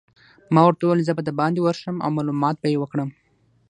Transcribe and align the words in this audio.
ما 0.53 0.61
ورته 0.65 0.83
وویل: 0.83 1.07
زه 1.07 1.13
به 1.17 1.23
دباندې 1.27 1.61
ورشم 1.63 1.95
او 2.03 2.09
معلومات 2.17 2.55
به 2.59 2.67
يې 2.73 2.77
وکړم. 2.79 3.09